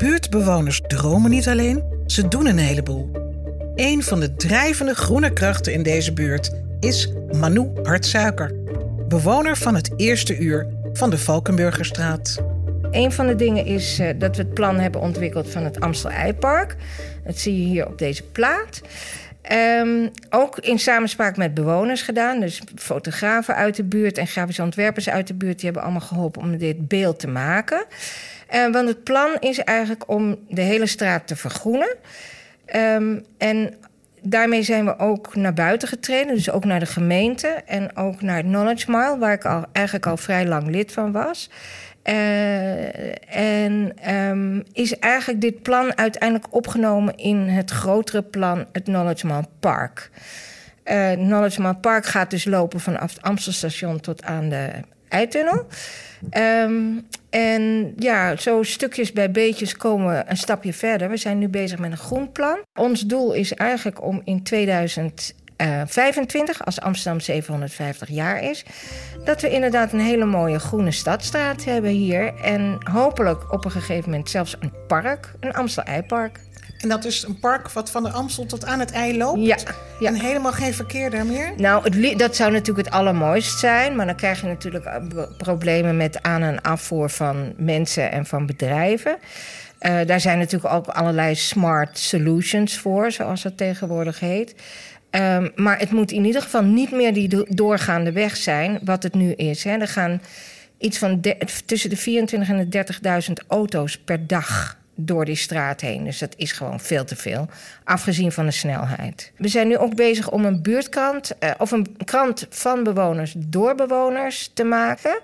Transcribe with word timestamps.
buurtbewoners 0.00 0.80
dromen 0.86 1.30
niet 1.30 1.48
alleen, 1.48 1.82
ze 2.06 2.28
doen 2.28 2.46
een 2.46 2.58
heleboel. 2.58 3.10
Een 3.74 4.02
van 4.02 4.20
de 4.20 4.34
drijvende 4.34 4.94
groene 4.94 5.32
krachten 5.32 5.72
in 5.72 5.82
deze 5.82 6.12
buurt 6.12 6.50
is 6.80 7.12
Manu 7.32 7.70
Hartsuiker, 7.82 8.52
bewoner 9.08 9.56
van 9.56 9.74
het 9.74 9.90
eerste 9.96 10.38
uur 10.38 10.66
van 10.92 11.10
de 11.10 11.18
Valkenburgerstraat. 11.18 12.42
Een 12.90 13.12
van 13.12 13.26
de 13.26 13.34
dingen 13.34 13.64
is 13.64 14.00
uh, 14.00 14.08
dat 14.18 14.36
we 14.36 14.42
het 14.42 14.54
plan 14.54 14.78
hebben 14.78 15.00
ontwikkeld 15.00 15.50
van 15.50 15.64
het 15.64 15.80
Amstel 15.80 16.10
Eipark. 16.10 16.76
Dat 17.24 17.38
zie 17.38 17.60
je 17.60 17.66
hier 17.66 17.86
op 17.86 17.98
deze 17.98 18.22
plaat. 18.22 18.80
Um, 19.52 20.10
ook 20.30 20.58
in 20.58 20.78
samenspraak 20.78 21.36
met 21.36 21.54
bewoners 21.54 22.02
gedaan. 22.02 22.40
Dus 22.40 22.62
fotografen 22.76 23.54
uit 23.54 23.76
de 23.76 23.84
buurt 23.84 24.18
en 24.18 24.26
grafische 24.26 24.62
ontwerpers 24.62 25.08
uit 25.08 25.26
de 25.26 25.34
buurt... 25.34 25.56
die 25.56 25.64
hebben 25.64 25.82
allemaal 25.82 26.08
geholpen 26.08 26.42
om 26.42 26.58
dit 26.58 26.88
beeld 26.88 27.18
te 27.18 27.28
maken. 27.28 27.84
Uh, 28.54 28.72
want 28.72 28.88
het 28.88 29.04
plan 29.04 29.36
is 29.38 29.58
eigenlijk 29.58 30.10
om 30.10 30.38
de 30.48 30.60
hele 30.60 30.86
straat 30.86 31.26
te 31.26 31.36
vergroenen. 31.36 31.96
Um, 32.76 33.24
en 33.38 33.74
daarmee 34.22 34.62
zijn 34.62 34.84
we 34.84 34.98
ook 34.98 35.36
naar 35.36 35.54
buiten 35.54 35.88
getreden. 35.88 36.34
Dus 36.34 36.50
ook 36.50 36.64
naar 36.64 36.80
de 36.80 36.86
gemeente 36.86 37.48
en 37.48 37.96
ook 37.96 38.22
naar 38.22 38.36
het 38.36 38.46
Knowledge 38.46 38.90
Mile... 38.90 39.18
waar 39.18 39.32
ik 39.32 39.44
al, 39.44 39.64
eigenlijk 39.72 40.06
al 40.06 40.16
vrij 40.16 40.46
lang 40.46 40.68
lid 40.68 40.92
van 40.92 41.12
was... 41.12 41.50
Uh, 42.10 43.60
en 43.60 43.92
um, 44.14 44.64
is 44.72 44.98
eigenlijk 44.98 45.40
dit 45.40 45.62
plan 45.62 45.96
uiteindelijk 45.96 46.54
opgenomen 46.54 47.16
in 47.16 47.36
het 47.36 47.70
grotere 47.70 48.22
plan, 48.22 48.66
het 48.72 48.82
Knowledge 48.82 49.26
Man 49.26 49.46
Park. 49.60 50.10
Uh, 50.84 51.08
het 51.08 51.18
Knowledge 51.18 51.60
Man 51.60 51.80
Park 51.80 52.06
gaat 52.06 52.30
dus 52.30 52.44
lopen 52.44 52.80
vanaf 52.80 53.14
het 53.14 53.22
Amstelstation 53.22 54.00
tot 54.00 54.24
aan 54.24 54.48
de 54.48 54.70
Eitunnel. 55.08 55.66
Um, 56.38 57.06
en 57.30 57.92
ja, 57.96 58.36
zo 58.36 58.62
stukjes 58.62 59.12
bij 59.12 59.30
beetjes 59.30 59.76
komen 59.76 60.08
we 60.08 60.22
een 60.26 60.36
stapje 60.36 60.72
verder. 60.72 61.10
We 61.10 61.16
zijn 61.16 61.38
nu 61.38 61.48
bezig 61.48 61.78
met 61.78 61.90
een 61.90 61.96
groenplan. 61.96 62.58
Ons 62.74 63.00
doel 63.00 63.32
is 63.32 63.54
eigenlijk 63.54 64.02
om 64.02 64.20
in 64.24 64.42
2000 64.42 65.34
uh, 65.60 65.82
25, 65.86 66.64
als 66.64 66.80
Amsterdam 66.80 67.20
750 67.20 68.08
jaar 68.08 68.42
is, 68.42 68.64
dat 69.24 69.40
we 69.40 69.50
inderdaad 69.50 69.92
een 69.92 70.00
hele 70.00 70.24
mooie 70.24 70.58
groene 70.58 70.90
stadstraat 70.90 71.64
hebben 71.64 71.90
hier. 71.90 72.34
En 72.34 72.78
hopelijk 72.92 73.52
op 73.52 73.64
een 73.64 73.70
gegeven 73.70 74.10
moment 74.10 74.30
zelfs 74.30 74.56
een 74.60 74.72
park, 74.86 75.34
een 75.40 75.52
Amstel-Eipark. 75.52 76.38
En 76.80 76.88
dat 76.88 77.04
is 77.04 77.22
een 77.22 77.38
park 77.38 77.70
wat 77.70 77.90
van 77.90 78.02
de 78.02 78.10
Amstel 78.10 78.46
tot 78.46 78.64
aan 78.64 78.80
het 78.80 78.90
ei 78.90 79.16
loopt? 79.16 79.40
Ja. 79.40 79.56
ja. 80.00 80.08
En 80.08 80.14
helemaal 80.14 80.52
geen 80.52 80.74
verkeer 80.74 81.10
daar 81.10 81.26
meer? 81.26 81.52
Nou, 81.56 81.82
het, 81.84 82.18
dat 82.18 82.36
zou 82.36 82.52
natuurlijk 82.52 82.86
het 82.86 82.96
allermooist 82.96 83.58
zijn. 83.58 83.96
Maar 83.96 84.06
dan 84.06 84.16
krijg 84.16 84.40
je 84.40 84.46
natuurlijk 84.46 84.84
eh, 84.84 84.96
problemen 85.36 85.96
met 85.96 86.22
aan- 86.22 86.42
en 86.42 86.62
afvoer 86.62 87.10
van 87.10 87.52
mensen 87.56 88.12
en 88.12 88.26
van 88.26 88.46
bedrijven. 88.46 89.16
Uh, 89.80 89.98
daar 90.06 90.20
zijn 90.20 90.38
natuurlijk 90.38 90.74
ook 90.74 90.86
allerlei 90.86 91.34
smart 91.34 91.98
solutions 91.98 92.78
voor, 92.78 93.10
zoals 93.10 93.42
dat 93.42 93.56
tegenwoordig 93.56 94.20
heet. 94.20 94.54
Um, 95.10 95.52
maar 95.54 95.78
het 95.78 95.90
moet 95.90 96.10
in 96.10 96.24
ieder 96.24 96.42
geval 96.42 96.62
niet 96.62 96.90
meer 96.90 97.14
die 97.14 97.54
doorgaande 97.54 98.12
weg 98.12 98.36
zijn, 98.36 98.78
wat 98.84 99.02
het 99.02 99.14
nu 99.14 99.32
is. 99.32 99.64
Hè. 99.64 99.76
Er 99.76 99.88
gaan 99.88 100.22
iets 100.78 100.98
van 100.98 101.20
tussen 101.66 101.90
de 101.90 101.96
24 101.96 102.48
en 102.48 102.70
de 102.70 102.84
30.000 103.28 103.46
auto's 103.48 103.98
per 103.98 104.26
dag 104.26 104.78
door 105.04 105.24
die 105.24 105.36
straat 105.36 105.80
heen. 105.80 106.04
Dus 106.04 106.18
dat 106.18 106.34
is 106.36 106.52
gewoon 106.52 106.80
veel 106.80 107.04
te 107.04 107.16
veel, 107.16 107.48
afgezien 107.84 108.32
van 108.32 108.46
de 108.46 108.50
snelheid. 108.50 109.32
We 109.36 109.48
zijn 109.48 109.68
nu 109.68 109.76
ook 109.76 109.94
bezig 109.94 110.30
om 110.30 110.44
een 110.44 110.62
buurtkrant, 110.62 111.32
uh, 111.40 111.50
of 111.58 111.70
een 111.70 111.96
krant 112.04 112.46
van 112.50 112.82
bewoners 112.82 113.34
door 113.36 113.74
bewoners 113.74 114.50
te 114.54 114.64
maken. 114.64 115.20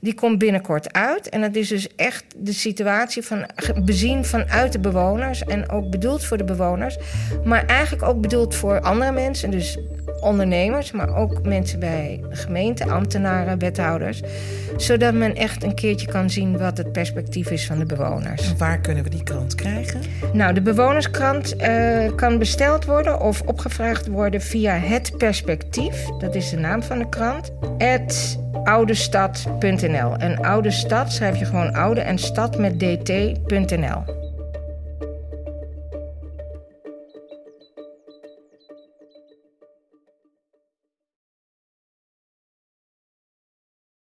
Die 0.00 0.14
komt 0.14 0.38
binnenkort 0.38 0.92
uit. 0.92 1.28
En 1.28 1.40
dat 1.40 1.54
is 1.54 1.68
dus 1.68 1.94
echt 1.96 2.24
de 2.36 2.52
situatie 2.52 3.22
van 3.22 3.46
bezien 3.84 4.24
vanuit 4.24 4.72
de 4.72 4.78
bewoners. 4.78 5.44
En 5.44 5.70
ook 5.70 5.90
bedoeld 5.90 6.24
voor 6.24 6.36
de 6.36 6.44
bewoners. 6.44 6.96
Maar 7.44 7.66
eigenlijk 7.66 8.02
ook 8.02 8.20
bedoeld 8.20 8.54
voor 8.54 8.80
andere 8.80 9.12
mensen. 9.12 9.50
Dus 9.50 9.78
ondernemers, 10.20 10.92
maar 10.92 11.16
ook 11.16 11.42
mensen 11.42 11.78
bij 11.78 12.20
de 12.28 12.36
gemeente, 12.36 12.84
ambtenaren, 12.84 13.58
wethouders. 13.58 14.22
Zodat 14.76 15.14
men 15.14 15.34
echt 15.34 15.64
een 15.64 15.74
keertje 15.74 16.06
kan 16.06 16.30
zien 16.30 16.58
wat 16.58 16.78
het 16.78 16.92
perspectief 16.92 17.50
is 17.50 17.66
van 17.66 17.78
de 17.78 17.86
bewoners. 17.86 18.50
En 18.50 18.58
waar 18.58 18.80
kunnen 18.80 19.04
we 19.04 19.10
die 19.10 19.22
krant 19.22 19.54
krijgen? 19.54 20.00
Nou, 20.32 20.54
de 20.54 20.62
bewonerskrant 20.62 21.54
uh, 21.60 22.14
kan 22.14 22.38
besteld 22.38 22.84
worden 22.84 23.20
of 23.20 23.42
opgevraagd 23.42 24.06
worden 24.06 24.40
via 24.40 24.74
Het 24.74 25.14
Perspectief. 25.18 26.06
Dat 26.18 26.34
is 26.34 26.50
de 26.50 26.56
naam 26.56 26.82
van 26.82 26.98
de 26.98 27.08
krant. 27.08 27.52
Het 27.78 28.38
oudestad.nl. 28.64 30.16
En 30.16 30.40
oude 30.40 30.70
stad 30.70 31.12
schrijf 31.12 31.38
je 31.38 31.44
gewoon 31.44 31.74
oude 31.74 32.00
en 32.00 32.18
stad 32.18 32.58
met 32.58 32.80
dt.nl. 32.80 34.25